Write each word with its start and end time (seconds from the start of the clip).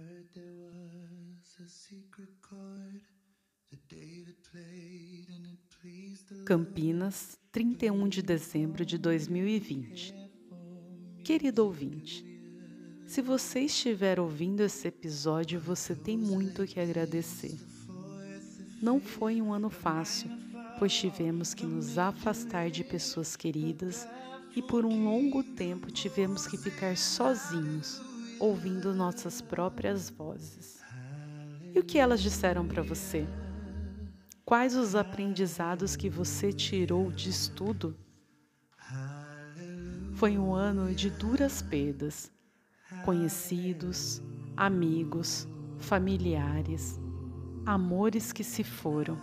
Heard 0.00 0.28
there 0.34 0.54
was 0.56 1.60
a 1.60 1.68
secret 1.68 2.30
chord 2.40 3.02
played 4.50 5.28
and 5.28 5.46
it 5.46 5.58
pleased 5.78 6.26
the 6.28 6.44
Campinas, 6.44 7.38
31 7.52 8.08
de 8.08 8.22
dezembro 8.22 8.86
de 8.86 8.96
2020. 8.96 10.14
Querido 11.22 11.66
ouvinte, 11.66 12.24
se 13.06 13.20
você 13.20 13.60
estiver 13.60 14.18
ouvindo 14.18 14.62
esse 14.62 14.88
episódio, 14.88 15.60
você 15.60 15.94
tem 15.94 16.16
muito 16.16 16.66
que 16.66 16.80
agradecer. 16.80 17.58
Não 18.80 18.98
foi 19.00 19.42
um 19.42 19.52
ano 19.52 19.68
fácil, 19.68 20.30
pois 20.78 20.94
tivemos 20.94 21.52
que 21.52 21.66
nos 21.66 21.98
afastar 21.98 22.70
de 22.70 22.82
pessoas 22.84 23.36
queridas 23.36 24.08
e 24.56 24.62
por 24.62 24.86
um 24.86 25.04
longo 25.04 25.44
tempo 25.44 25.92
tivemos 25.92 26.46
que 26.46 26.56
ficar 26.56 26.96
sozinhos, 26.96 28.00
ouvindo 28.40 28.94
nossas 28.94 29.40
próprias 29.40 30.08
vozes. 30.08 30.80
E 31.74 31.78
o 31.78 31.84
que 31.84 31.98
elas 31.98 32.20
disseram 32.20 32.66
para 32.66 32.82
você? 32.82 33.26
Quais 34.44 34.74
os 34.74 34.96
aprendizados 34.96 35.94
que 35.94 36.08
você 36.08 36.52
tirou 36.52 37.12
disso 37.12 37.52
tudo? 37.52 37.96
Foi 40.14 40.36
um 40.36 40.54
ano 40.54 40.92
de 40.92 41.10
duras 41.10 41.62
perdas, 41.62 42.32
conhecidos, 43.04 44.20
amigos, 44.56 45.46
familiares, 45.78 46.98
amores 47.64 48.32
que 48.32 48.42
se 48.42 48.64
foram 48.64 49.20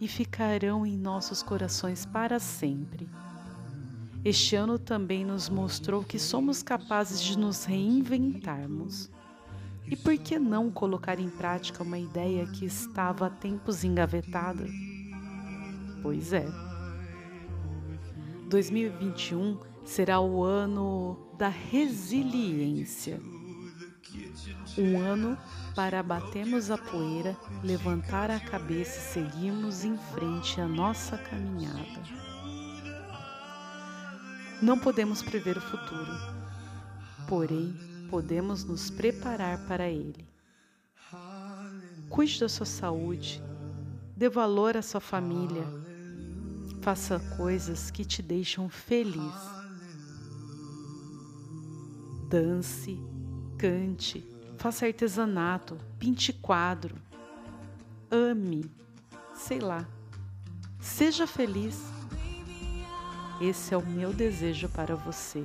e 0.00 0.08
ficarão 0.08 0.86
em 0.86 0.96
nossos 0.96 1.42
corações 1.42 2.06
para 2.06 2.38
sempre. 2.38 3.08
Este 4.24 4.54
ano 4.54 4.78
também 4.78 5.24
nos 5.24 5.48
mostrou 5.48 6.04
que 6.04 6.16
somos 6.16 6.62
capazes 6.62 7.20
de 7.20 7.36
nos 7.36 7.64
reinventarmos. 7.64 9.10
E 9.84 9.96
por 9.96 10.16
que 10.16 10.38
não 10.38 10.70
colocar 10.70 11.18
em 11.18 11.28
prática 11.28 11.82
uma 11.82 11.98
ideia 11.98 12.46
que 12.46 12.64
estava 12.64 13.26
há 13.26 13.30
tempos 13.30 13.82
engavetada? 13.82 14.64
Pois 16.02 16.32
é. 16.32 16.46
2021 18.48 19.58
será 19.84 20.20
o 20.20 20.44
ano 20.44 21.18
da 21.36 21.48
resiliência. 21.48 23.20
Um 24.78 25.00
ano 25.00 25.36
para 25.74 25.98
abatermos 25.98 26.70
a 26.70 26.78
poeira, 26.78 27.36
levantar 27.64 28.30
a 28.30 28.38
cabeça 28.38 28.98
e 28.98 29.12
seguirmos 29.14 29.84
em 29.84 29.96
frente 29.96 30.60
a 30.60 30.68
nossa 30.68 31.18
caminhada. 31.18 32.21
Não 34.62 34.78
podemos 34.78 35.20
prever 35.22 35.58
o 35.58 35.60
futuro, 35.60 36.12
porém 37.28 37.74
podemos 38.08 38.62
nos 38.62 38.90
preparar 38.90 39.66
para 39.66 39.88
ele. 39.88 40.24
Cuide 42.08 42.38
da 42.38 42.48
sua 42.48 42.64
saúde, 42.64 43.42
dê 44.16 44.28
valor 44.28 44.76
à 44.76 44.82
sua 44.82 45.00
família, 45.00 45.66
faça 46.80 47.18
coisas 47.36 47.90
que 47.90 48.04
te 48.04 48.22
deixam 48.22 48.68
feliz. 48.68 49.34
Dance, 52.28 53.00
cante, 53.58 54.24
faça 54.58 54.86
artesanato, 54.86 55.76
pinte 55.98 56.32
quadro, 56.32 56.94
ame, 58.08 58.70
sei 59.34 59.58
lá. 59.58 59.84
Seja 60.80 61.26
feliz. 61.26 61.91
Esse 63.42 63.74
é 63.74 63.76
o 63.76 63.84
meu 63.84 64.12
desejo 64.12 64.68
para 64.68 64.94
você. 64.94 65.44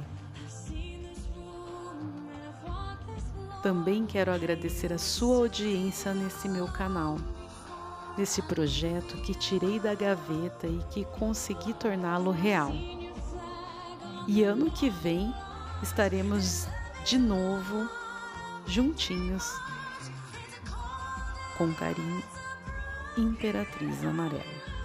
Também 3.63 4.05
quero 4.05 4.31
agradecer 4.31 4.93
a 4.93 4.99
sua 4.99 5.37
audiência 5.37 6.13
nesse 6.13 6.47
meu 6.47 6.67
canal, 6.67 7.17
nesse 8.15 8.39
projeto 8.43 9.17
que 9.23 9.33
tirei 9.33 9.79
da 9.79 9.95
gaveta 9.95 10.67
e 10.67 10.77
que 10.91 11.05
consegui 11.05 11.73
torná-lo 11.73 12.29
real. 12.29 12.71
E 14.27 14.43
ano 14.43 14.69
que 14.69 14.91
vem 14.91 15.33
estaremos 15.81 16.67
de 17.03 17.17
novo 17.17 17.89
juntinhos 18.67 19.51
com 21.57 21.73
carinho 21.73 22.23
Imperatriz 23.17 24.05
Amarela. 24.05 24.76